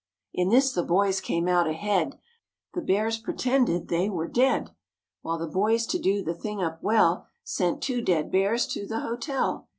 In 0.33 0.49
this 0.49 0.73
the 0.73 0.81
boys 0.81 1.21
came 1.21 1.47
out 1.47 1.67
ahead; 1.67 2.17
The 2.73 2.81
Bears 2.81 3.19
pretended 3.19 3.87
they 3.87 4.09
were 4.09 4.27
dead, 4.27 4.71
While 5.21 5.37
the 5.37 5.45
boys 5.45 5.85
to 5.85 5.99
do 5.99 6.23
the 6.23 6.33
thing 6.33 6.59
up 6.59 6.81
well 6.81 7.27
Sent 7.43 7.83
two 7.83 8.01
dead 8.01 8.31
Bears 8.31 8.65
to 8.73 8.87
the 8.87 9.01
hotel. 9.01 9.69